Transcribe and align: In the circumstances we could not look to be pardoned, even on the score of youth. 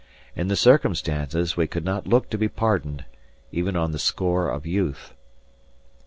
In 0.35 0.47
the 0.47 0.55
circumstances 0.55 1.55
we 1.55 1.67
could 1.67 1.85
not 1.85 2.07
look 2.07 2.27
to 2.31 2.37
be 2.39 2.47
pardoned, 2.47 3.05
even 3.51 3.75
on 3.75 3.91
the 3.91 3.99
score 3.99 4.49
of 4.49 4.65
youth. 4.65 5.13